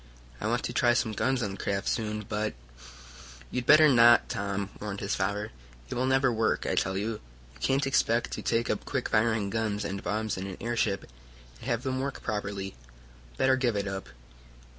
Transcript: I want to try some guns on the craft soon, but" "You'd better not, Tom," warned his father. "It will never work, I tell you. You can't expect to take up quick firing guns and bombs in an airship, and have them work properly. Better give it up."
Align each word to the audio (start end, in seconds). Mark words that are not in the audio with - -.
I 0.41 0.47
want 0.47 0.63
to 0.63 0.73
try 0.73 0.95
some 0.95 1.11
guns 1.11 1.43
on 1.43 1.51
the 1.51 1.57
craft 1.57 1.87
soon, 1.87 2.23
but" 2.27 2.55
"You'd 3.51 3.67
better 3.67 3.87
not, 3.87 4.29
Tom," 4.29 4.71
warned 4.81 4.99
his 4.99 5.13
father. 5.13 5.51
"It 5.91 5.93
will 5.93 6.07
never 6.07 6.33
work, 6.33 6.65
I 6.65 6.73
tell 6.73 6.97
you. 6.97 7.21
You 7.53 7.59
can't 7.59 7.85
expect 7.85 8.31
to 8.31 8.41
take 8.41 8.67
up 8.67 8.83
quick 8.83 9.09
firing 9.09 9.51
guns 9.51 9.85
and 9.85 10.01
bombs 10.03 10.37
in 10.37 10.47
an 10.47 10.57
airship, 10.59 11.03
and 11.57 11.67
have 11.69 11.83
them 11.83 11.99
work 11.99 12.23
properly. 12.23 12.75
Better 13.37 13.55
give 13.55 13.75
it 13.75 13.87
up." 13.87 14.09